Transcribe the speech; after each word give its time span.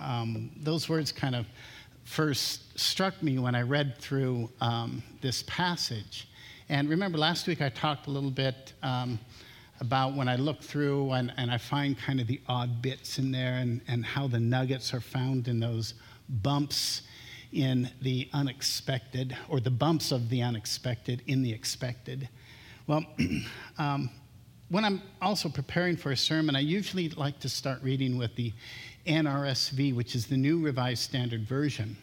Um, 0.00 0.50
those 0.56 0.88
words 0.88 1.12
kind 1.12 1.34
of 1.34 1.46
first 2.04 2.78
struck 2.78 3.22
me 3.22 3.38
when 3.38 3.54
I 3.54 3.62
read 3.62 3.98
through 3.98 4.50
um, 4.60 5.02
this 5.20 5.44
passage. 5.46 6.28
And 6.68 6.88
remember, 6.88 7.18
last 7.18 7.46
week 7.46 7.60
I 7.60 7.68
talked 7.68 8.06
a 8.06 8.10
little 8.10 8.30
bit 8.30 8.72
um, 8.82 9.18
about 9.80 10.14
when 10.14 10.28
I 10.28 10.36
look 10.36 10.62
through 10.62 11.12
and, 11.12 11.32
and, 11.36 11.50
I 11.50 11.58
find 11.58 11.98
kind 11.98 12.20
of 12.20 12.26
the 12.26 12.40
odd 12.48 12.80
bits 12.80 13.18
in 13.18 13.32
there 13.32 13.54
and, 13.54 13.80
and 13.88 14.04
how 14.04 14.28
the 14.28 14.40
nuggets 14.40 14.94
are 14.94 15.00
found 15.00 15.48
in 15.48 15.60
those 15.60 15.94
bumps 16.28 17.02
in 17.52 17.90
the 18.02 18.28
unexpected, 18.32 19.36
or 19.48 19.60
the 19.60 19.70
bumps 19.70 20.10
of 20.10 20.28
the 20.28 20.42
unexpected 20.42 21.22
in 21.26 21.42
the 21.42 21.52
expected. 21.52 22.28
Well, 22.86 23.04
um, 23.78 24.10
when 24.68 24.84
I'm 24.84 25.02
also 25.20 25.48
preparing 25.48 25.96
for 25.96 26.12
a 26.12 26.16
sermon, 26.16 26.56
I 26.56 26.60
usually 26.60 27.10
like 27.10 27.38
to 27.40 27.48
start 27.48 27.82
reading 27.82 28.16
with 28.16 28.34
the 28.34 28.52
NRSV, 29.06 29.94
which 29.94 30.14
is 30.14 30.26
the 30.26 30.36
New 30.36 30.64
Revised 30.64 31.02
Standard 31.02 31.42
Version. 31.42 31.96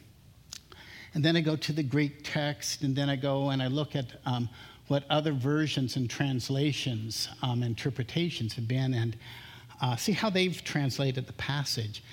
And 1.13 1.26
then 1.26 1.35
I 1.35 1.41
go 1.41 1.55
to 1.55 1.73
the 1.73 1.84
Greek 1.84 2.21
text, 2.23 2.84
and 2.84 2.95
then 2.95 3.09
I 3.09 3.15
go 3.15 3.49
and 3.49 3.62
I 3.62 3.68
look 3.68 3.95
at 3.95 4.05
um, 4.26 4.48
what 4.87 5.03
other 5.09 5.34
versions 5.34 5.95
and 5.95 6.09
translations, 6.09 7.29
um, 7.41 7.63
interpretations 7.63 8.53
have 8.53 8.68
been, 8.68 8.93
and 8.93 9.18
uh, 9.81 9.96
see 9.96 10.12
how 10.12 10.29
they've 10.29 10.63
translated 10.63 11.25
the 11.25 11.34
passage. 11.34 12.03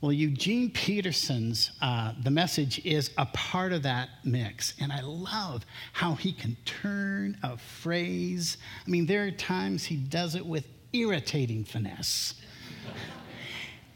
Well, 0.00 0.12
Eugene 0.12 0.70
Peterson's 0.70 1.72
uh, 1.82 2.14
The 2.22 2.30
Message 2.30 2.84
is 2.86 3.10
a 3.18 3.26
part 3.26 3.72
of 3.72 3.82
that 3.82 4.08
mix. 4.24 4.72
And 4.80 4.90
I 4.90 5.02
love 5.02 5.66
how 5.92 6.14
he 6.14 6.32
can 6.32 6.56
turn 6.64 7.36
a 7.42 7.58
phrase. 7.58 8.56
I 8.86 8.90
mean, 8.90 9.04
there 9.04 9.26
are 9.26 9.30
times 9.30 9.84
he 9.84 9.96
does 9.96 10.34
it 10.34 10.46
with 10.46 10.66
irritating 10.94 11.64
finesse. 11.64 12.34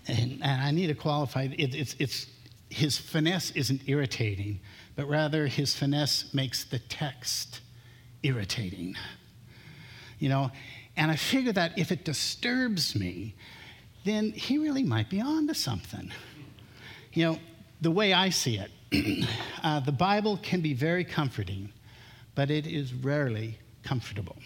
and, 0.07 0.41
and, 0.43 0.63
I 0.63 0.71
need 0.73 0.89
to 0.89 0.95
qualify 0.95 1.49
it, 1.57 1.75
it's, 1.75 1.97
it's, 1.99 2.27
his 2.69 2.99
finesse 2.99 3.51
isn't 3.53 3.89
irritating, 3.89 4.61
but 4.97 5.09
rather 5.09 5.47
his 5.47 5.75
finesse 5.75 6.35
makes 6.35 6.65
the 6.65 6.81
text 6.81 7.61
irritating. 8.23 8.95
You 10.19 10.29
know, 10.29 10.51
and 10.99 11.11
I 11.11 11.17
figure 11.17 11.53
that 11.53 11.79
if 11.79 11.91
it 11.91 12.05
disturbs 12.05 12.95
me, 12.95 13.35
then 14.05 14.33
he 14.33 14.59
really 14.59 14.83
might 14.83 15.09
be 15.09 15.21
on 15.21 15.47
to 15.49 15.55
something. 15.55 16.13
You 17.13 17.25
know, 17.25 17.39
the 17.81 17.91
way 17.91 18.13
I 18.13 18.29
see 18.29 18.59
it, 18.59 19.29
uh, 19.63 19.81
the 19.81 19.93
Bible 19.93 20.39
can 20.43 20.61
be 20.61 20.75
very 20.75 21.05
comforting, 21.05 21.73
but 22.35 22.51
it 22.51 22.67
is 22.67 22.93
rarely 22.93 23.59
comfortable. 23.83 24.37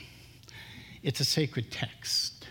It's 1.03 1.21
a 1.21 1.25
sacred 1.25 1.71
text, 1.71 2.47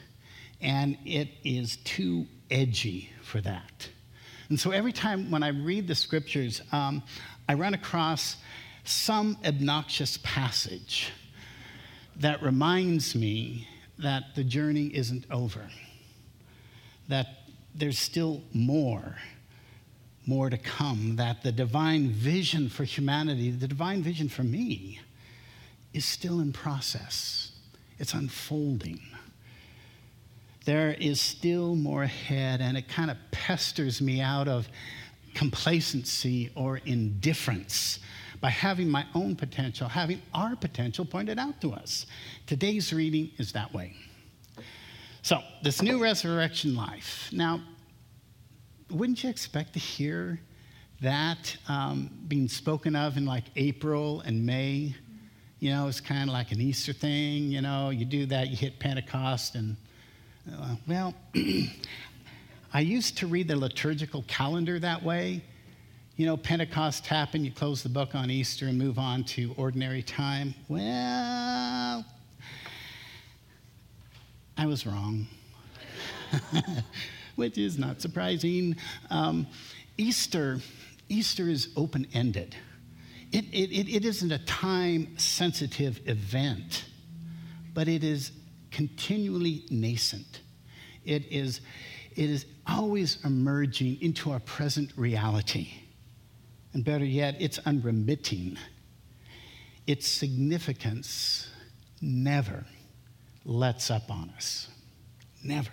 and 0.62 0.98
it 1.06 1.30
is 1.44 1.78
too 1.78 2.28
edgy 2.52 3.10
for 3.24 3.42
that. 3.42 3.90
And 4.50 4.60
so 4.60 4.72
every 4.72 4.94
time 4.94 5.32
when 5.32 5.44
I 5.44 5.50
read 5.50 5.88
the 5.88 5.96
scriptures, 5.96 6.62
um, 6.72 7.04
I 7.50 7.54
run 7.54 7.74
across 7.74 8.38
some 8.84 9.38
obnoxious 9.46 10.18
passage 10.24 11.12
that 12.18 12.42
reminds 12.42 13.16
me 13.16 13.68
that 14.00 14.36
the 14.36 14.44
journey 14.44 14.88
isn't 14.88 15.26
over 15.30 15.70
that 17.08 17.28
there's 17.74 18.00
still 18.00 18.42
more, 18.54 19.16
more 20.26 20.50
to 20.50 20.58
come, 20.58 21.16
that 21.18 21.44
the 21.44 21.52
divine 21.52 22.10
vision 22.10 22.70
for 22.70 22.84
humanity, 22.84 23.52
the 23.52 23.68
divine 23.68 24.02
vision 24.02 24.30
for 24.30 24.44
me, 24.44 25.00
is 25.94 26.06
still 26.06 26.40
in 26.40 26.52
process. 26.52 27.52
It's 28.00 28.14
unfolding. 28.14 29.02
There 30.66 30.92
is 31.00 31.22
still 31.22 31.76
more 31.76 32.04
ahead, 32.04 32.60
and 32.62 32.78
it 32.78 32.90
kind 32.90 33.10
of 33.10 33.18
pesters 33.32 34.02
me 34.02 34.20
out 34.20 34.48
of 34.48 34.68
complacency 35.34 36.52
or 36.56 36.78
indifference 36.86 38.00
by 38.42 38.50
having 38.50 38.90
my 38.90 39.06
own 39.16 39.36
potential, 39.36 39.88
having 39.88 40.22
our 40.34 40.56
potential 40.56 41.06
pointed 41.06 41.40
out 41.40 41.62
to 41.62 41.72
us. 41.74 42.06
Today's 42.46 42.92
reading 42.92 43.32
is 43.38 43.54
that 43.54 43.74
way. 43.74 43.96
So, 45.28 45.44
this 45.62 45.82
new 45.82 46.02
resurrection 46.02 46.74
life. 46.74 47.30
Now, 47.34 47.60
wouldn't 48.90 49.26
you 49.26 49.30
expect 49.30 49.74
to 49.74 49.80
hear 49.80 50.40
that 51.02 51.58
um, 51.68 52.10
being 52.30 52.48
spoken 52.48 52.96
of 52.96 53.18
in 53.18 53.26
like 53.26 53.44
April 53.58 54.22
and 54.22 54.46
May? 54.46 54.96
You 55.60 55.72
know, 55.72 55.90
it's 55.90 56.00
kind 56.00 56.30
of 56.30 56.34
like 56.34 56.54
an 56.54 56.62
Easter 56.62 56.94
thing. 56.94 57.52
You 57.52 57.60
know, 57.60 57.90
you 57.90 58.06
do 58.06 58.26
that, 58.28 58.48
you 58.48 58.56
hit 58.56 58.80
Pentecost, 58.80 59.56
and 59.56 59.76
uh, 60.50 60.76
well, 60.88 61.14
I 62.74 62.80
used 62.80 63.18
to 63.18 63.28
read 63.28 63.50
the 63.50 63.58
liturgical 63.58 64.24
calendar 64.30 64.80
that 64.80 65.04
way. 65.04 65.44
You 66.16 66.26
know, 66.26 66.38
Pentecost 66.38 67.06
happened, 67.06 67.44
you 67.44 67.52
close 67.52 67.84
the 67.84 67.90
book 67.90 68.16
on 68.16 68.32
Easter 68.32 68.68
and 68.68 68.78
move 68.78 68.98
on 68.98 69.26
to 69.26 69.54
ordinary 69.58 70.04
time. 70.04 70.56
Well, 70.70 72.06
I 74.58 74.66
was 74.66 74.88
wrong, 74.88 75.28
which 77.36 77.60
is 77.60 77.78
not 77.78 78.02
surprising. 78.02 78.76
Um, 79.12 79.46
Easter, 79.98 80.60
Easter 81.10 81.48
is 81.48 81.70
open 81.78 82.08
ended. 82.12 82.56
It, 83.32 83.46
it, 83.52 83.94
it 83.94 84.04
isn't 84.04 84.32
a 84.32 84.40
time 84.40 85.16
sensitive 85.18 86.00
event, 86.08 86.86
but 87.76 87.88
it 87.88 88.04
is 88.04 88.32
continually 88.72 89.66
nascent. 89.70 90.42
It 91.06 91.32
is, 91.32 91.62
it 92.16 92.30
is 92.30 92.48
always 92.66 93.24
emerging 93.24 94.02
into 94.02 94.32
our 94.32 94.40
present 94.40 94.92
reality. 94.96 95.70
And 96.74 96.84
better 96.84 97.06
yet, 97.06 97.36
it's 97.40 97.60
unremitting. 97.60 98.58
Its 99.86 100.08
significance 100.08 101.48
never 102.02 102.66
lets 103.48 103.90
up 103.90 104.12
on 104.12 104.30
us. 104.36 104.68
Never. 105.44 105.72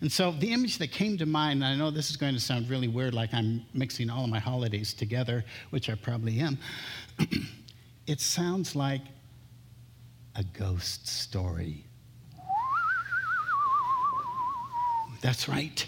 And 0.00 0.10
so 0.10 0.32
the 0.32 0.52
image 0.52 0.78
that 0.78 0.90
came 0.90 1.16
to 1.18 1.26
mind, 1.26 1.64
I 1.64 1.76
know 1.76 1.92
this 1.92 2.10
is 2.10 2.16
going 2.16 2.34
to 2.34 2.40
sound 2.40 2.68
really 2.68 2.88
weird, 2.88 3.14
like 3.14 3.32
I'm 3.32 3.64
mixing 3.72 4.10
all 4.10 4.24
of 4.24 4.30
my 4.30 4.40
holidays 4.40 4.92
together, 4.92 5.44
which 5.70 5.88
I 5.88 5.94
probably 5.94 6.40
am. 6.40 6.58
it 8.06 8.20
sounds 8.20 8.74
like 8.74 9.02
a 10.34 10.42
ghost 10.42 11.06
story. 11.06 11.84
That's 15.20 15.48
right. 15.48 15.86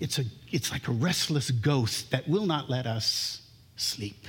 It's, 0.00 0.18
a, 0.18 0.24
it's 0.50 0.72
like 0.72 0.88
a 0.88 0.92
restless 0.92 1.52
ghost 1.52 2.10
that 2.10 2.28
will 2.28 2.46
not 2.46 2.68
let 2.68 2.84
us 2.84 3.42
sleep. 3.76 4.26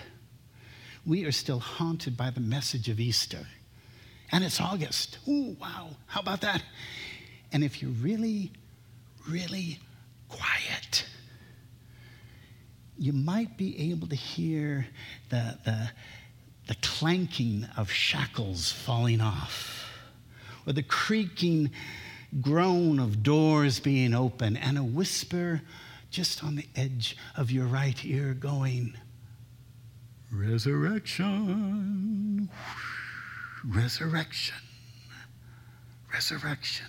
We 1.08 1.26
are 1.26 1.32
still 1.32 1.60
haunted 1.60 2.16
by 2.16 2.30
the 2.30 2.40
message 2.40 2.88
of 2.88 3.00
Easter 3.00 3.48
and 4.32 4.44
it's 4.44 4.60
August. 4.60 5.20
Ooh, 5.28 5.56
wow, 5.60 5.90
how 6.08 6.22
about 6.22 6.42
that? 6.42 6.64
And 7.52 7.64
if 7.64 7.82
you're 7.82 7.92
really, 7.92 8.52
really 9.30 9.80
quiet, 10.30 11.06
you 12.98 13.14
might 13.14 13.58
be 13.58 13.92
able 13.92 14.08
to 14.08 14.16
hear 14.16 14.88
the, 15.30 15.58
the, 15.64 15.92
the 16.68 16.76
clanking 16.82 17.68
of 17.78 17.92
shackles 17.92 18.72
falling 18.72 19.22
off, 19.22 19.86
or 20.66 20.74
the 20.74 20.84
creaking 20.84 21.72
groan 22.42 23.00
of 23.00 23.24
doors 23.24 23.80
being 23.80 24.14
open, 24.14 24.58
and 24.58 24.78
a 24.78 24.84
whisper 24.84 25.62
just 26.10 26.44
on 26.44 26.56
the 26.56 26.68
edge 26.76 27.18
of 27.36 27.52
your 27.52 27.66
right 27.66 28.04
ear 28.06 28.34
going, 28.34 28.96
Resurrection 30.32 32.50
resurrection. 33.68 34.56
Resurrection. 36.14 36.88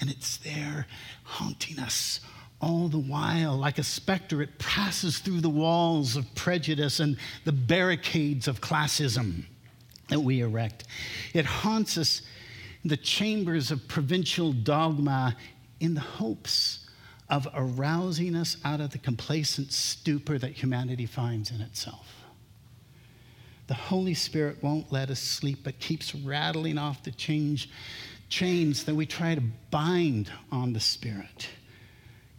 And 0.00 0.10
it's 0.10 0.38
there 0.38 0.86
haunting 1.24 1.78
us 1.78 2.20
all 2.60 2.88
the 2.88 2.98
while. 2.98 3.56
Like 3.56 3.78
a 3.78 3.82
specter, 3.82 4.42
it 4.42 4.58
passes 4.58 5.18
through 5.18 5.40
the 5.40 5.50
walls 5.50 6.16
of 6.16 6.34
prejudice 6.34 7.00
and 7.00 7.16
the 7.44 7.52
barricades 7.52 8.48
of 8.48 8.60
classism 8.60 9.44
that 10.08 10.20
we 10.20 10.40
erect. 10.40 10.84
It 11.34 11.44
haunts 11.44 11.98
us 11.98 12.22
in 12.82 12.88
the 12.90 12.96
chambers 12.96 13.70
of 13.70 13.86
provincial 13.88 14.52
dogma 14.52 15.36
in 15.80 15.94
the 15.94 16.00
hopes 16.00 16.86
of 17.28 17.46
arousing 17.54 18.34
us 18.34 18.56
out 18.64 18.80
of 18.80 18.90
the 18.90 18.98
complacent 18.98 19.72
stupor 19.72 20.38
that 20.38 20.52
humanity 20.52 21.06
finds 21.06 21.50
in 21.50 21.60
itself. 21.60 22.17
The 23.68 23.74
Holy 23.74 24.14
Spirit 24.14 24.62
won't 24.62 24.90
let 24.90 25.10
us 25.10 25.20
sleep, 25.20 25.58
but 25.62 25.78
keeps 25.78 26.14
rattling 26.14 26.78
off 26.78 27.04
the 27.04 27.10
change, 27.10 27.68
chains 28.30 28.84
that 28.84 28.94
we 28.94 29.04
try 29.04 29.34
to 29.34 29.42
bind 29.70 30.32
on 30.50 30.72
the 30.72 30.80
Spirit, 30.80 31.48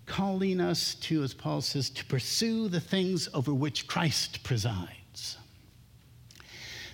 calling 0.07 0.59
us 0.59 0.95
to, 0.95 1.21
as 1.23 1.35
Paul 1.35 1.61
says, 1.61 1.91
to 1.91 2.05
pursue 2.05 2.67
the 2.67 2.79
things 2.79 3.29
over 3.35 3.53
which 3.53 3.85
Christ 3.85 4.43
presides. 4.43 5.37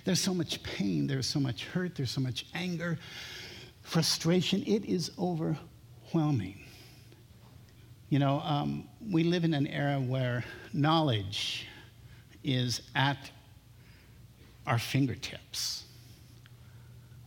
There's 0.04 0.20
so 0.20 0.34
much 0.34 0.62
pain, 0.62 1.06
there's 1.06 1.26
so 1.26 1.40
much 1.40 1.64
hurt, 1.64 1.96
there's 1.96 2.10
so 2.10 2.20
much 2.20 2.44
anger, 2.54 2.98
frustration. 3.80 4.62
It 4.66 4.84
is 4.84 5.12
overwhelming. 5.18 6.60
You 8.10 8.18
know, 8.18 8.40
um, 8.40 8.86
we 9.10 9.24
live 9.24 9.44
in 9.44 9.54
an 9.54 9.66
era 9.66 9.98
where 9.98 10.44
knowledge 10.74 11.66
is 12.44 12.82
at 12.94 13.30
our 14.66 14.78
fingertips. 14.78 15.84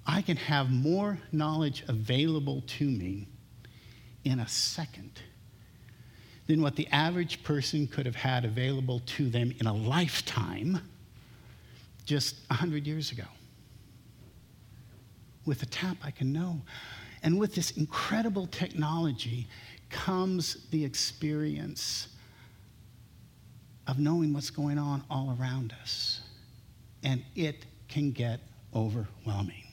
I 0.06 0.22
can 0.22 0.38
have 0.38 0.72
more 0.72 1.20
knowledge 1.32 1.84
available 1.88 2.64
to 2.66 2.86
me 2.86 3.28
in 4.24 4.40
a 4.40 4.48
second 4.48 5.22
than 6.48 6.62
what 6.62 6.76
the 6.76 6.88
average 6.88 7.44
person 7.44 7.88
could 7.88 8.06
have 8.06 8.16
had 8.16 8.44
available 8.44 9.02
to 9.06 9.30
them 9.30 9.54
in 9.60 9.68
a 9.68 9.74
lifetime 9.74 10.82
just 12.06 12.38
100 12.50 12.88
years 12.88 13.12
ago. 13.12 13.26
With 15.46 15.62
a 15.62 15.68
tap, 15.68 15.98
I 16.04 16.10
can 16.10 16.34
know. 16.34 16.60
And 17.22 17.38
with 17.38 17.54
this 17.54 17.72
incredible 17.72 18.48
technology 18.48 19.48
comes 19.90 20.66
the 20.72 20.84
experience 20.84 22.08
of 23.88 24.00
knowing 24.00 24.34
what's 24.34 24.50
going 24.50 24.80
on 24.80 25.04
all 25.10 25.38
around 25.40 25.74
us 25.82 26.22
and 27.04 27.24
it 27.36 27.66
can 27.88 28.12
get 28.12 28.40
overwhelming. 28.74 29.64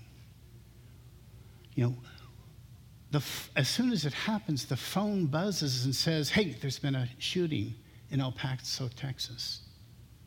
You 1.75 1.85
know, 1.85 1.97
the, 3.11 3.23
as 3.55 3.69
soon 3.69 3.93
as 3.93 4.05
it 4.05 4.13
happens, 4.13 4.65
the 4.65 4.77
phone 4.77 5.27
buzzes 5.27 5.85
and 5.85 5.95
says, 5.95 6.31
Hey, 6.31 6.57
there's 6.61 6.79
been 6.79 6.95
a 6.95 7.09
shooting 7.19 7.75
in 8.11 8.21
El 8.21 8.33
Paso, 8.33 8.89
Texas. 8.89 9.61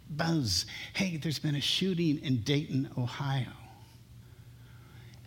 Buzz, 0.10 0.66
hey, 0.94 1.18
there's 1.18 1.40
been 1.40 1.56
a 1.56 1.62
shooting 1.62 2.20
in 2.20 2.42
Dayton, 2.42 2.90
Ohio. 2.98 3.52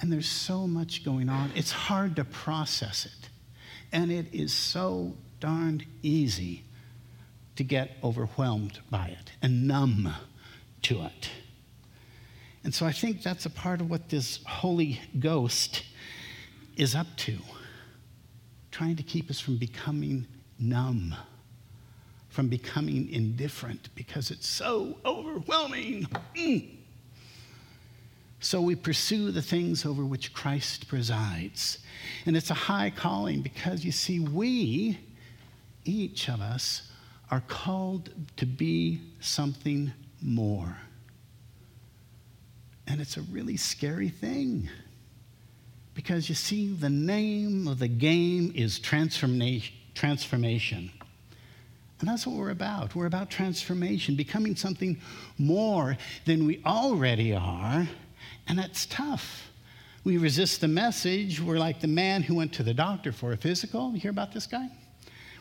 And 0.00 0.12
there's 0.12 0.28
so 0.28 0.66
much 0.66 1.04
going 1.04 1.28
on, 1.28 1.52
it's 1.54 1.70
hard 1.70 2.16
to 2.16 2.24
process 2.24 3.06
it. 3.06 3.28
And 3.92 4.10
it 4.10 4.26
is 4.32 4.52
so 4.52 5.14
darned 5.38 5.84
easy 6.02 6.64
to 7.56 7.62
get 7.62 7.96
overwhelmed 8.02 8.80
by 8.90 9.08
it 9.08 9.32
and 9.40 9.68
numb 9.68 10.12
to 10.82 11.02
it. 11.02 11.30
And 12.64 12.74
so 12.74 12.86
I 12.86 12.92
think 12.92 13.22
that's 13.22 13.46
a 13.46 13.50
part 13.50 13.80
of 13.80 13.90
what 13.90 14.08
this 14.08 14.40
Holy 14.46 15.00
Ghost 15.18 15.82
is 16.76 16.94
up 16.94 17.08
to, 17.18 17.38
trying 18.70 18.96
to 18.96 19.02
keep 19.02 19.30
us 19.30 19.40
from 19.40 19.56
becoming 19.56 20.26
numb, 20.58 21.14
from 22.28 22.48
becoming 22.48 23.10
indifferent, 23.10 23.88
because 23.94 24.30
it's 24.30 24.46
so 24.46 24.96
overwhelming. 25.04 26.06
Mm. 26.36 26.78
So 28.40 28.60
we 28.60 28.74
pursue 28.74 29.30
the 29.30 29.42
things 29.42 29.86
over 29.86 30.04
which 30.04 30.32
Christ 30.32 30.88
presides. 30.88 31.78
And 32.26 32.36
it's 32.36 32.50
a 32.50 32.54
high 32.54 32.90
calling 32.90 33.40
because 33.40 33.84
you 33.84 33.92
see, 33.92 34.18
we, 34.18 34.98
each 35.84 36.28
of 36.28 36.40
us, 36.40 36.90
are 37.30 37.42
called 37.46 38.10
to 38.36 38.46
be 38.46 39.00
something 39.20 39.92
more. 40.20 40.76
And 42.86 43.00
it's 43.00 43.16
a 43.16 43.22
really 43.22 43.56
scary 43.56 44.08
thing. 44.08 44.68
Because 45.94 46.28
you 46.28 46.34
see, 46.34 46.72
the 46.72 46.90
name 46.90 47.68
of 47.68 47.78
the 47.78 47.88
game 47.88 48.52
is 48.54 48.78
transformation. 48.78 50.90
And 52.00 52.08
that's 52.08 52.26
what 52.26 52.36
we're 52.36 52.50
about. 52.50 52.96
We're 52.96 53.06
about 53.06 53.30
transformation, 53.30 54.16
becoming 54.16 54.56
something 54.56 55.00
more 55.38 55.96
than 56.24 56.46
we 56.46 56.60
already 56.66 57.32
are. 57.32 57.86
And 58.48 58.58
that's 58.58 58.86
tough. 58.86 59.50
We 60.02 60.18
resist 60.18 60.60
the 60.60 60.68
message. 60.68 61.40
We're 61.40 61.58
like 61.58 61.80
the 61.80 61.86
man 61.86 62.22
who 62.22 62.34
went 62.34 62.52
to 62.54 62.64
the 62.64 62.74
doctor 62.74 63.12
for 63.12 63.32
a 63.32 63.36
physical. 63.36 63.92
You 63.92 64.00
hear 64.00 64.10
about 64.10 64.32
this 64.32 64.48
guy? 64.48 64.68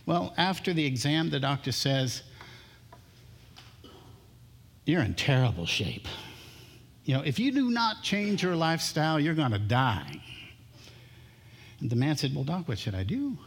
Well, 0.06 0.36
after 0.38 0.72
the 0.72 0.86
exam, 0.86 1.32
the 1.32 1.40
doctor 1.40 1.72
says, 1.72 2.22
You're 4.86 5.02
in 5.02 5.16
terrible 5.16 5.66
shape. 5.66 6.08
You 7.04 7.16
know, 7.16 7.24
if 7.24 7.40
you 7.40 7.52
do 7.52 7.72
not 7.72 8.04
change 8.04 8.44
your 8.44 8.56
lifestyle, 8.56 9.20
you're 9.20 9.34
going 9.34 9.52
to 9.52 9.60
die. 9.60 10.22
And 11.80 11.90
the 11.90 11.96
man 11.96 12.16
said, 12.16 12.36
Well, 12.36 12.44
doc, 12.44 12.68
what 12.68 12.78
should 12.78 12.96
I 12.96 13.04
do? 13.04 13.38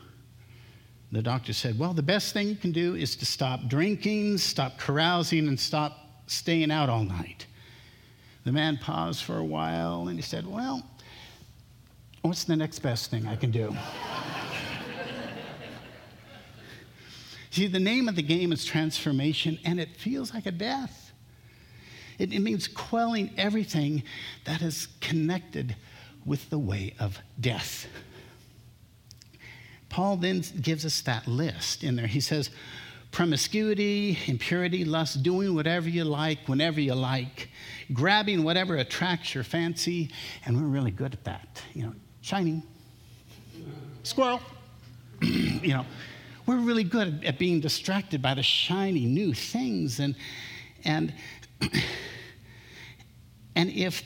The 1.13 1.23
doctor 1.23 1.53
said, 1.53 1.79
Well, 1.79 1.95
the 1.95 2.03
best 2.03 2.33
thing 2.33 2.49
you 2.49 2.57
can 2.57 2.73
do 2.73 2.97
is 2.97 3.15
to 3.17 3.27
stop 3.27 3.69
drinking, 3.69 4.39
stop 4.39 4.79
carousing, 4.79 5.47
and 5.47 5.59
stop 5.59 5.97
staying 6.27 6.73
out 6.73 6.89
all 6.89 7.05
night. 7.05 7.47
The 8.45 8.51
man 8.53 8.77
paused 8.77 9.23
for 9.23 9.39
a 9.39 9.45
while 9.45 10.09
and 10.09 10.19
he 10.19 10.23
said, 10.23 10.47
Well, 10.47 10.83
what's 12.23 12.43
the 12.45 12.57
next 12.57 12.81
best 12.81 13.11
thing 13.11 13.27
I 13.27 13.37
can 13.37 13.53
do? 13.53 13.75
See, 17.51 17.69
the 17.69 17.79
name 17.79 18.09
of 18.09 18.17
the 18.17 18.23
game 18.23 18.51
is 18.53 18.65
transformation, 18.65 19.61
and 19.65 19.79
it 19.79 19.97
feels 19.97 20.35
like 20.35 20.47
a 20.47 20.51
death. 20.51 21.04
It, 22.19 22.33
it 22.33 22.41
means 22.41 22.69
quelling 22.69 23.31
everything 23.37 24.03
that 24.45 24.63
is 24.63 24.89
connected 25.01 25.77
with 26.25 26.51
the 26.51 26.59
way 26.59 26.95
of 26.99 27.19
death. 27.41 27.87
Paul 29.89 30.17
then 30.17 30.43
gives 30.61 30.85
us 30.85 31.01
that 31.03 31.29
list 31.29 31.85
in 31.85 31.97
there. 31.97 32.07
He 32.07 32.21
says, 32.21 32.51
promiscuity, 33.15 34.19
impurity, 34.27 34.85
lust, 34.85 35.23
doing 35.23 35.55
whatever 35.55 35.89
you 35.89 36.05
like, 36.05 36.49
whenever 36.49 36.81
you 36.81 36.95
like, 36.95 37.49
grabbing 37.93 38.43
whatever 38.43 38.77
attracts 38.77 39.35
your 39.35 39.45
fancy, 39.45 40.11
and 40.45 40.61
we're 40.61 40.67
really 40.67 40.91
good 40.91 41.13
at 41.13 41.23
that. 41.25 41.63
You 41.75 41.85
know, 41.85 41.93
shining, 42.23 42.63
squirrel. 44.03 44.41
you 45.23 45.75
know, 45.75 45.87
we're 46.45 46.59
really 46.59 46.83
good 46.83 47.25
at 47.25 47.39
being 47.39 47.61
distracted 47.61 48.21
by 48.21 48.35
the 48.35 48.43
shiny 48.43 49.07
new 49.07 49.33
things, 49.33 50.01
and 50.01 50.17
and 50.85 51.15
and 53.57 53.71
if, 53.71 54.03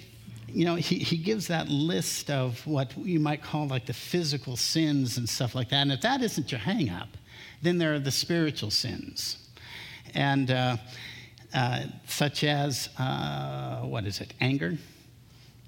you 0.48 0.64
know, 0.64 0.74
he, 0.74 0.98
he 0.98 1.16
gives 1.16 1.48
that 1.48 1.68
list 1.68 2.30
of 2.30 2.66
what 2.66 2.96
you 2.96 3.20
might 3.20 3.42
call 3.42 3.66
like 3.68 3.86
the 3.86 3.92
physical 3.92 4.56
sins 4.56 5.18
and 5.18 5.28
stuff 5.28 5.54
like 5.54 5.68
that. 5.70 5.82
And 5.82 5.92
if 5.92 6.00
that 6.02 6.22
isn't 6.22 6.50
your 6.50 6.60
hang 6.60 6.90
up, 6.90 7.08
then 7.62 7.78
there 7.78 7.94
are 7.94 7.98
the 7.98 8.10
spiritual 8.10 8.70
sins. 8.70 9.48
And 10.14 10.50
uh, 10.50 10.76
uh, 11.54 11.84
such 12.06 12.44
as, 12.44 12.88
uh, 12.98 13.80
what 13.80 14.04
is 14.04 14.20
it, 14.20 14.34
anger, 14.40 14.78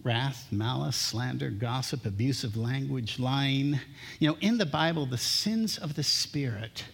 wrath, 0.02 0.46
malice, 0.50 0.96
slander, 0.96 1.50
gossip, 1.50 2.06
abusive 2.06 2.56
language, 2.56 3.18
lying. 3.18 3.78
You 4.18 4.28
know, 4.28 4.36
in 4.40 4.58
the 4.58 4.66
Bible, 4.66 5.06
the 5.06 5.18
sins 5.18 5.78
of 5.78 5.94
the 5.94 6.02
Spirit 6.02 6.84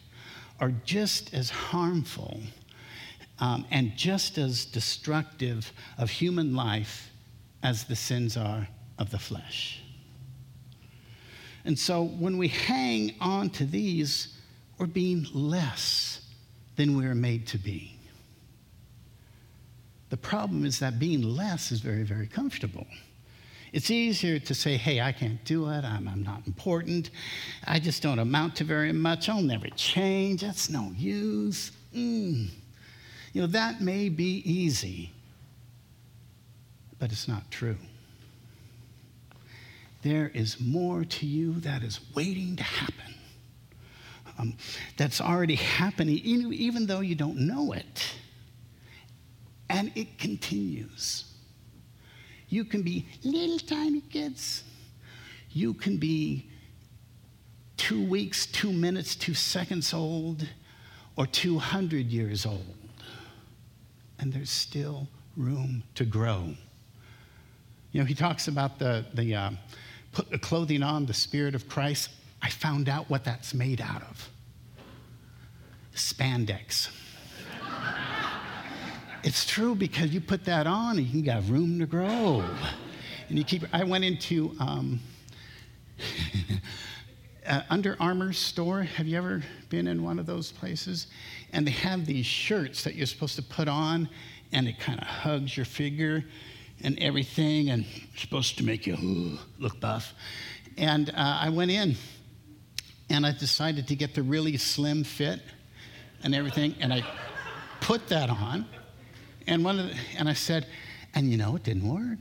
are 0.61 0.73
just 0.85 1.35
as 1.35 1.50
harmful 1.50 2.41
um, 3.38 3.66
and 3.71 3.97
just 3.97 4.38
as 4.38 4.64
destructive 4.64 5.73
of 5.99 6.11
human 6.11 6.55
life 6.55 7.11
as 7.62 7.85
the 7.85 7.97
sins 7.97 8.37
are 8.37 8.69
of 8.99 9.11
the 9.11 9.19
flesh. 9.19 9.83
And 11.64 11.78
so 11.78 12.05
when 12.05 12.38
we 12.38 12.49
hang 12.49 13.14
on 13.21 13.50
to 13.50 13.64
these, 13.64 14.38
we're 14.78 14.87
being 14.87 15.26
less 15.33 16.21
than 16.76 16.97
we 16.97 17.05
are 17.07 17.14
made 17.14 17.47
to 17.49 17.59
be. 17.59 17.99
The 20.11 20.16
problem 20.16 20.64
is 20.64 20.78
that 20.78 20.99
being 20.99 21.23
less 21.23 21.73
is 21.73 21.81
very, 21.81 22.05
very 22.05 22.28
comfortable. 22.28 22.87
It's 23.73 23.90
easier 23.90 24.38
to 24.38 24.55
say, 24.55 24.76
hey, 24.76 25.00
I 25.00 25.11
can't 25.11 25.45
do 25.45 25.69
it. 25.69 25.85
I'm, 25.85 26.07
I'm, 26.07 26.23
not 26.23 26.47
important. 26.47 27.11
I 27.66 27.81
just 27.81 28.02
don't 28.02 28.21
amount 28.21 28.57
to 28.57 28.64
very 28.64 28.93
much. 28.93 29.28
I'll 29.28 29.43
never 29.43 29.69
change. 29.71 30.43
That's 30.43 30.71
no 30.71 30.93
use. 30.97 31.73
Mm. 31.95 32.49
You 33.37 33.43
know, 33.43 33.49
that 33.49 33.83
may 33.83 34.09
be 34.09 34.40
easy, 34.50 35.11
but 36.99 37.12
it's 37.12 37.28
not 37.28 37.50
true. 37.50 37.76
There 40.00 40.31
is 40.33 40.59
more 40.59 41.05
to 41.05 41.26
you 41.26 41.61
that 41.61 41.83
is 41.83 42.00
waiting 42.14 42.57
to 42.57 42.62
happen. 42.62 43.14
Um, 44.38 44.57
that's 44.97 45.21
already 45.21 45.57
happening, 45.57 46.16
even 46.16 46.87
though 46.87 47.00
you 47.00 47.14
don't 47.14 47.37
know 47.37 47.73
it. 47.73 48.14
And 49.69 49.93
it 49.95 50.19
continues. 50.19 51.31
You 52.49 52.64
can 52.64 52.81
be 52.81 53.07
little 53.23 53.59
tiny 53.59 54.00
kids. 54.00 54.64
You 55.50 55.75
can 55.75 55.99
be 55.99 56.49
two 57.76 58.02
weeks, 58.02 58.47
two 58.47 58.73
minutes, 58.73 59.14
two 59.14 59.35
seconds 59.35 59.93
old, 59.93 60.49
or 61.16 61.26
200 61.26 62.07
years 62.07 62.47
old. 62.47 62.86
And 64.18 64.32
there's 64.32 64.50
still 64.50 65.08
room 65.37 65.82
to 65.94 66.04
grow. 66.04 66.54
You 67.92 68.00
know, 68.00 68.06
he 68.06 68.14
talks 68.14 68.49
about 68.49 68.78
the, 68.78 69.06
the 69.14 69.35
uh, 69.35 69.50
put 70.12 70.30
the 70.30 70.38
clothing 70.38 70.82
on, 70.82 71.06
the 71.06 71.14
Spirit 71.14 71.54
of 71.54 71.68
Christ. 71.68 72.11
I 72.42 72.50
found 72.50 72.88
out 72.88 73.08
what 73.11 73.25
that's 73.25 73.54
made 73.54 73.80
out 73.80 74.02
of 74.02 74.30
spandex. 75.94 76.90
it's 79.25 79.46
true 79.46 79.75
because 79.75 80.11
you 80.11 80.20
put 80.20 80.44
that 80.44 80.66
on 80.66 80.99
and 80.99 81.06
you 81.06 81.23
got 81.23 81.46
room 81.49 81.78
to 81.78 81.87
grow. 81.87 82.44
And 83.28 83.38
you 83.38 83.44
keep, 83.44 83.64
I 83.73 83.85
went 83.85 84.04
into, 84.04 84.54
um, 84.61 85.00
uh, 87.47 87.62
Under 87.71 87.97
Armour 88.00 88.33
store. 88.33 88.83
Have 88.83 89.07
you 89.07 89.17
ever 89.17 89.43
been 89.69 89.87
in 89.87 90.03
one 90.03 90.19
of 90.19 90.26
those 90.26 90.53
places? 90.53 91.07
And 91.53 91.67
they 91.67 91.73
have 91.73 92.07
these 92.07 92.26
shirts 92.26 92.85
that 92.85 92.95
you're 92.95 93.07
supposed 93.07 93.37
to 93.37 93.43
put 93.43 93.69
on, 93.69 94.09
and 94.53 94.69
it 94.69 94.79
kind 94.79 95.00
of 95.00 95.07
hugs 95.07 95.57
your 95.57 95.67
figure 95.67 96.25
and 96.83 96.99
everything, 96.99 97.71
and 97.71 97.87
supposed 98.17 98.59
to 98.59 98.65
make 98.65 98.87
you 98.87 99.38
look 99.59 99.81
buff. 99.81 100.12
And 100.76 101.09
uh, 101.11 101.15
I 101.17 101.49
went 101.49 101.71
in, 101.71 101.97
and 103.09 103.25
I 103.25 103.33
decided 103.33 103.88
to 103.88 103.97
get 103.97 104.15
the 104.15 104.23
really 104.23 104.57
slim 104.57 105.05
fit 105.05 105.41
and 106.23 106.35
everything, 106.35 106.75
and 106.81 106.93
I 106.93 107.05
put 107.81 108.09
that 108.09 108.31
on, 108.31 108.67
and 109.47 109.65
one 109.65 109.79
of 109.79 109.87
the, 109.87 109.97
and 110.19 110.29
I 110.29 110.33
said, 110.35 110.67
and 111.15 111.31
you 111.31 111.37
know, 111.37 111.57
it 111.57 111.62
didn't 111.62 111.88
work. 111.88 112.19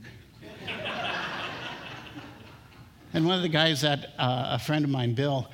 And 3.16 3.24
one 3.24 3.36
of 3.36 3.42
the 3.42 3.48
guys 3.48 3.80
that 3.80 4.10
uh, 4.18 4.48
a 4.50 4.58
friend 4.58 4.84
of 4.84 4.90
mine, 4.90 5.14
Bill, 5.14 5.48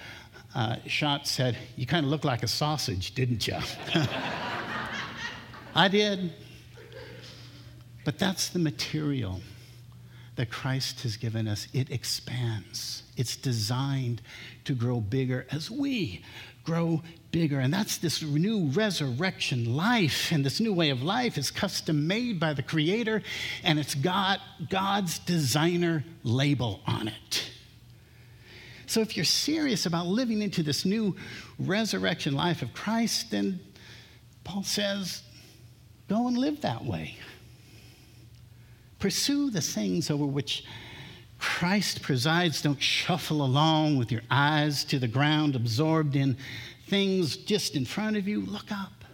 uh, 0.52 0.78
shot 0.88 1.28
said, 1.28 1.56
You 1.76 1.86
kind 1.86 2.04
of 2.04 2.10
look 2.10 2.24
like 2.24 2.42
a 2.42 2.48
sausage, 2.48 3.14
didn't 3.14 3.46
you? 3.46 3.56
I 5.76 5.86
did. 5.86 6.32
But 8.04 8.18
that's 8.18 8.48
the 8.48 8.58
material 8.58 9.42
that 10.34 10.50
Christ 10.50 11.02
has 11.02 11.16
given 11.16 11.46
us. 11.46 11.68
It 11.72 11.92
expands, 11.92 13.04
it's 13.16 13.36
designed 13.36 14.22
to 14.64 14.74
grow 14.74 15.00
bigger 15.00 15.46
as 15.52 15.70
we 15.70 16.24
grow 16.64 17.00
bigger. 17.30 17.60
And 17.60 17.72
that's 17.72 17.98
this 17.98 18.22
new 18.22 18.70
resurrection 18.70 19.76
life. 19.76 20.32
And 20.32 20.44
this 20.44 20.58
new 20.58 20.72
way 20.72 20.90
of 20.90 21.00
life 21.04 21.38
is 21.38 21.52
custom 21.52 22.08
made 22.08 22.40
by 22.40 22.54
the 22.54 22.62
Creator, 22.64 23.22
and 23.62 23.78
it's 23.78 23.94
got 23.94 24.40
God's 24.68 25.20
designer 25.20 26.02
label 26.24 26.80
on 26.88 27.06
it. 27.06 27.51
So 28.92 29.00
if 29.00 29.16
you're 29.16 29.24
serious 29.24 29.86
about 29.86 30.06
living 30.06 30.42
into 30.42 30.62
this 30.62 30.84
new 30.84 31.16
resurrection 31.58 32.34
life 32.34 32.60
of 32.60 32.74
Christ, 32.74 33.30
then 33.30 33.58
Paul 34.44 34.64
says, 34.64 35.22
go 36.10 36.28
and 36.28 36.36
live 36.36 36.60
that 36.60 36.84
way. 36.84 37.16
Pursue 38.98 39.48
the 39.48 39.62
things 39.62 40.10
over 40.10 40.26
which 40.26 40.66
Christ 41.38 42.02
presides. 42.02 42.60
Don't 42.60 42.82
shuffle 42.82 43.42
along 43.42 43.96
with 43.96 44.12
your 44.12 44.20
eyes 44.30 44.84
to 44.84 44.98
the 44.98 45.08
ground, 45.08 45.56
absorbed 45.56 46.14
in 46.14 46.36
things 46.86 47.38
just 47.38 47.76
in 47.76 47.86
front 47.86 48.18
of 48.18 48.28
you. 48.28 48.42
Look 48.42 48.70
up. 48.70 49.06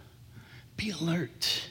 Be 0.75 0.89
alert 0.89 1.69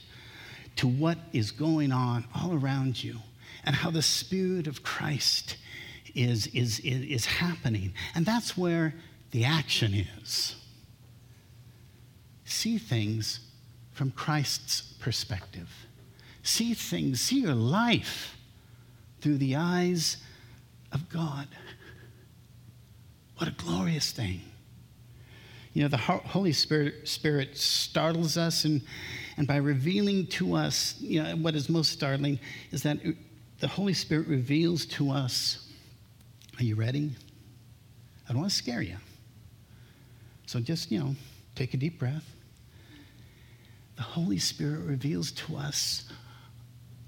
to 0.77 0.89
what 0.89 1.19
is 1.35 1.51
going 1.51 1.93
on 1.93 2.25
all 2.35 2.55
around 2.55 3.05
you 3.05 3.19
and 3.65 3.77
how 3.77 3.91
the 3.91 4.01
Spirit 4.01 4.67
of 4.67 4.83
Christ 4.83 5.59
is, 6.15 6.47
is, 6.49 6.81
is, 6.81 7.03
is 7.03 7.27
happening. 7.27 7.93
And 8.15 8.25
that's 8.25 8.57
where 8.57 8.95
the 9.31 9.45
action 9.45 9.95
is. 9.95 10.57
See 12.45 12.79
things 12.79 13.41
from 13.93 14.11
Christ's 14.11 14.81
perspective. 15.01 15.69
See 16.43 16.73
things, 16.75 17.21
see 17.21 17.41
your 17.41 17.55
life 17.55 18.37
through 19.21 19.39
the 19.39 19.57
eyes 19.57 20.19
of 20.93 21.09
God. 21.09 21.49
What 23.37 23.49
a 23.49 23.53
glorious 23.53 24.11
thing. 24.11 24.41
You 25.75 25.83
know, 25.83 25.89
the 25.89 25.97
Holy 25.97 26.53
Spirit, 26.53 27.07
Spirit 27.07 27.57
startles 27.57 28.37
us, 28.37 28.65
and, 28.65 28.83
and 29.37 29.47
by 29.47 29.57
revealing 29.57 30.27
to 30.29 30.55
us, 30.55 30.97
you 31.01 31.23
know, 31.23 31.37
what 31.37 31.55
is 31.55 31.69
most 31.69 31.93
startling 31.93 32.41
is 32.73 32.83
that 32.83 32.99
the 33.61 33.69
Holy 33.69 33.95
Spirit 33.95 34.27
reveals 34.27 34.87
to 34.87 35.11
us 35.11 35.68
are 36.59 36.65
you 36.65 36.75
ready? 36.75 37.15
I 38.29 38.33
don't 38.33 38.41
want 38.41 38.51
to 38.51 38.57
scare 38.57 38.83
you. 38.83 38.97
So 40.47 40.61
just, 40.61 40.91
you 40.91 40.99
know, 40.99 41.15
take 41.55 41.75
a 41.75 41.77
deep 41.77 41.99
breath. 41.99 42.25
The 43.97 44.03
Holy 44.03 44.39
Spirit 44.39 44.81
reveals 44.81 45.31
to 45.33 45.57
us 45.57 46.05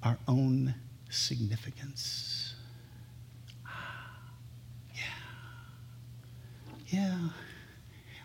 our 0.03 0.19
own 0.29 0.75
significance. 1.09 2.55
Yeah. 4.95 5.01
Yeah. 6.89 7.19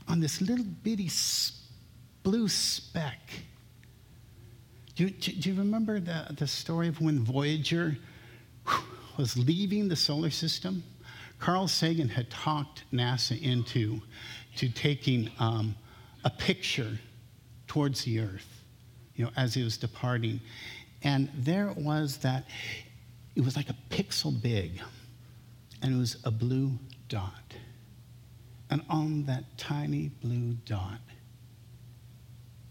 On 0.08 0.20
this 0.20 0.42
little 0.42 0.66
bitty 0.84 1.10
blue 2.24 2.48
speck. 2.48 3.20
Do 4.96 5.06
you, 5.06 5.10
do 5.10 5.50
you 5.50 5.56
remember 5.56 6.00
the, 6.00 6.28
the 6.38 6.48
story 6.48 6.88
of 6.88 7.02
when 7.02 7.20
Voyager 7.20 7.98
was 9.18 9.38
leaving 9.38 9.90
the 9.90 9.96
solar 9.96 10.30
system? 10.30 10.84
Carl 11.40 11.68
Sagan 11.68 12.10
had 12.10 12.30
talked 12.30 12.84
NASA 12.92 13.40
into 13.42 14.02
to 14.58 14.70
taking 14.70 15.30
um, 15.40 15.76
a 16.24 16.30
picture 16.30 16.98
towards 17.68 18.04
the 18.04 18.20
Earth, 18.20 18.64
you 19.16 19.26
know, 19.26 19.32
as 19.36 19.54
he 19.54 19.64
was 19.64 19.78
departing. 19.78 20.40
And 21.04 21.30
there 21.36 21.70
it 21.70 21.78
was 21.78 22.18
that 22.18 22.46
it 23.36 23.44
was 23.44 23.56
like 23.56 23.70
a 23.70 23.76
pixel 23.90 24.42
big, 24.42 24.82
and 25.82 25.94
it 25.94 25.98
was 25.98 26.18
a 26.24 26.32
blue 26.32 26.72
dot. 27.10 27.54
And 28.70 28.82
on 28.90 29.26
that 29.26 29.58
tiny 29.58 30.10
blue 30.22 30.54
dot 30.66 31.00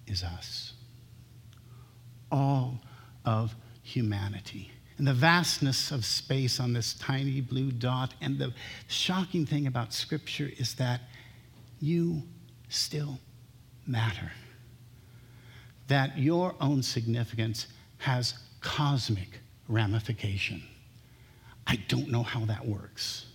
is 0.07 0.25
us. 0.25 0.73
All 2.33 2.81
of 3.25 3.55
humanity 3.83 4.71
and 4.99 5.07
the 5.07 5.15
vastness 5.15 5.91
of 5.91 6.05
space 6.05 6.61
on 6.61 6.73
this 6.73 6.95
tiny 6.95 7.41
blue 7.41 7.73
dot. 7.73 8.15
And 8.21 8.39
the 8.39 8.53
shocking 8.87 9.45
thing 9.45 9.67
about 9.67 9.93
Scripture 9.93 10.51
is 10.57 10.75
that 10.77 11.01
you 11.81 12.23
still 12.69 13.19
matter. 13.87 14.31
That 15.89 16.17
your 16.17 16.55
own 16.61 16.83
significance 16.83 17.67
has 17.99 18.35
cosmic 18.61 19.41
ramification. 19.69 20.63
I 21.67 21.77
don't 21.89 22.11
know 22.11 22.23
how 22.23 22.45
that 22.45 22.65
works, 22.67 23.27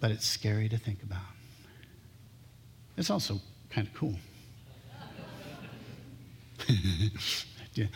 but 0.00 0.10
it's 0.10 0.26
scary 0.26 0.68
to 0.68 0.78
think 0.78 1.02
about. 1.02 1.18
It's 2.96 3.10
also 3.10 3.40
kind 3.70 3.86
of 3.86 3.94
cool. 3.94 4.14
yeah. 7.74 7.86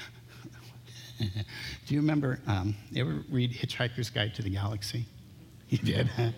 Do 1.86 1.94
you 1.94 2.00
remember, 2.00 2.40
um, 2.46 2.74
ever 2.96 3.22
read 3.30 3.52
Hitchhiker's 3.52 4.10
Guide 4.10 4.34
to 4.34 4.42
the 4.42 4.50
Galaxy? 4.50 5.06
You 5.70 5.78
did? 5.78 6.10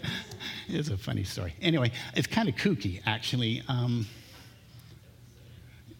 it's 0.68 0.88
a 0.88 0.96
funny 0.96 1.24
story. 1.24 1.52
Anyway, 1.60 1.90
it's 2.14 2.28
kind 2.28 2.48
of 2.48 2.54
kooky, 2.54 3.02
actually. 3.04 3.60
Um, 3.68 4.06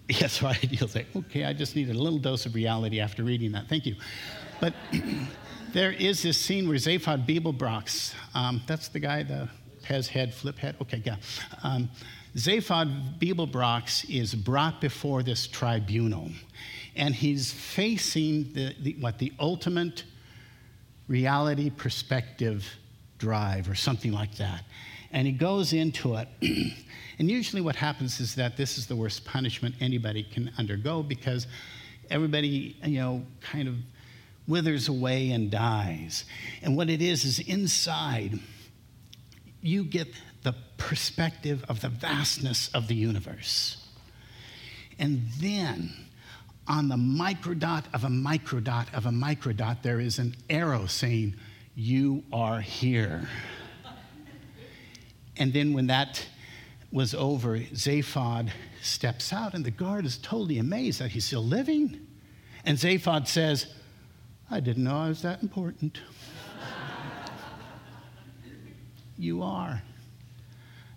yes, 0.08 0.42
right. 0.42 0.62
You'll 0.72 0.88
say, 0.88 1.06
okay, 1.14 1.44
I 1.44 1.52
just 1.52 1.74
needed 1.76 1.96
a 1.96 1.98
little 1.98 2.20
dose 2.20 2.46
of 2.46 2.54
reality 2.54 3.00
after 3.00 3.24
reading 3.24 3.52
that. 3.52 3.68
Thank 3.68 3.84
you. 3.84 3.96
But 4.60 4.74
there 5.72 5.90
is 5.92 6.22
this 6.22 6.38
scene 6.38 6.68
where 6.68 6.78
Zaphod 6.78 7.26
Beeblebrox, 7.26 8.14
um, 8.34 8.62
that's 8.66 8.88
the 8.88 9.00
guy, 9.00 9.24
the 9.24 9.48
Pez 9.86 10.08
head, 10.08 10.34
flip 10.34 10.58
head? 10.58 10.76
Okay, 10.82 11.02
yeah. 11.04 11.16
Um, 11.62 11.88
Zaphod 12.36 13.18
Beeblebrox 13.18 14.10
is 14.10 14.34
brought 14.34 14.80
before 14.80 15.22
this 15.22 15.46
tribunal 15.46 16.30
and 16.94 17.14
he's 17.14 17.52
facing 17.52 18.52
the, 18.52 18.74
the, 18.82 18.96
what 19.00 19.18
the 19.18 19.32
ultimate 19.38 20.04
reality 21.08 21.70
perspective 21.70 22.66
drive 23.18 23.70
or 23.70 23.74
something 23.74 24.12
like 24.12 24.34
that 24.36 24.64
and 25.12 25.26
he 25.26 25.32
goes 25.32 25.72
into 25.72 26.16
it 26.16 26.28
and 27.18 27.30
usually 27.30 27.62
what 27.62 27.76
happens 27.76 28.20
is 28.20 28.34
that 28.34 28.58
this 28.58 28.76
is 28.76 28.86
the 28.86 28.96
worst 28.96 29.24
punishment 29.24 29.74
anybody 29.80 30.22
can 30.22 30.50
undergo 30.58 31.02
because 31.02 31.46
everybody 32.10 32.76
you 32.84 32.98
know 32.98 33.24
kind 33.40 33.66
of 33.66 33.76
withers 34.46 34.88
away 34.88 35.30
and 35.30 35.50
dies 35.50 36.26
and 36.62 36.76
what 36.76 36.90
it 36.90 37.00
is 37.00 37.24
is 37.24 37.38
inside 37.40 38.38
you 39.62 39.84
get 39.84 40.08
the 40.42 40.54
perspective 40.76 41.64
of 41.68 41.80
the 41.80 41.88
vastness 41.88 42.70
of 42.74 42.88
the 42.88 42.94
universe 42.94 43.86
and 44.98 45.26
then 45.40 45.92
on 46.68 46.88
the 46.88 46.96
microdot 46.96 47.84
of 47.94 48.04
a 48.04 48.08
microdot 48.08 48.92
of 48.94 49.06
a 49.06 49.10
microdot, 49.10 49.82
there 49.82 50.00
is 50.00 50.18
an 50.18 50.34
arrow 50.50 50.86
saying, 50.86 51.34
You 51.74 52.24
are 52.32 52.60
here. 52.60 53.28
and 55.36 55.52
then 55.52 55.72
when 55.72 55.86
that 55.88 56.26
was 56.90 57.14
over, 57.14 57.58
Zaphod 57.58 58.50
steps 58.80 59.32
out, 59.32 59.54
and 59.54 59.64
the 59.64 59.70
guard 59.70 60.06
is 60.06 60.18
totally 60.18 60.58
amazed 60.58 61.00
that 61.00 61.10
he's 61.10 61.24
still 61.24 61.44
living. 61.44 62.06
And 62.64 62.78
Zaphod 62.78 63.26
says, 63.28 63.66
I 64.50 64.60
didn't 64.60 64.84
know 64.84 64.96
I 64.96 65.08
was 65.08 65.22
that 65.22 65.42
important. 65.42 66.00
You 69.18 69.42
are. 69.42 69.82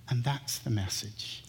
And 0.10 0.24
that's 0.24 0.60
the 0.60 0.70
message. 0.70 1.44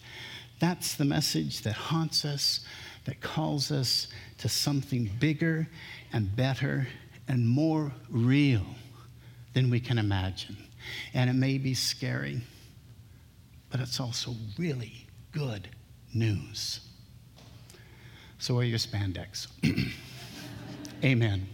That's 0.59 0.95
the 0.95 1.05
message 1.05 1.61
that 1.61 1.73
haunts 1.73 2.23
us, 2.23 2.65
that 3.05 3.19
calls 3.21 3.71
us 3.71 4.07
to 4.37 4.49
something 4.49 5.09
bigger 5.19 5.67
and 6.13 6.35
better 6.35 6.87
and 7.27 7.47
more 7.47 7.91
real 8.09 8.65
than 9.53 9.69
we 9.69 9.79
can 9.79 9.97
imagine. 9.97 10.57
And 11.13 11.29
it 11.29 11.33
may 11.33 11.57
be 11.57 11.73
scary, 11.73 12.41
but 13.69 13.79
it's 13.79 13.99
also 13.99 14.35
really 14.57 15.07
good 15.31 15.67
news. 16.13 16.81
So, 18.37 18.57
are 18.57 18.63
your 18.63 18.79
spandex? 18.79 19.47
Amen. 21.03 21.47